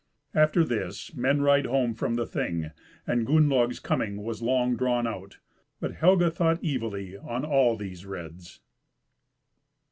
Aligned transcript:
After 0.33 0.63
this 0.63 1.13
men 1.15 1.43
ride 1.43 1.67
home 1.67 1.93
from 1.93 2.15
the 2.15 2.25
Thing, 2.25 2.71
and 3.05 3.23
Gunnlaug's 3.27 3.79
coming 3.79 4.23
was 4.23 4.41
long 4.41 4.75
drawn 4.75 5.05
out. 5.05 5.37
But 5.79 5.93
Helga 5.93 6.31
thought 6.31 6.65
evilly 6.65 7.15
of 7.17 7.43
all 7.43 7.77
these 7.77 8.03
redes. 8.03 8.61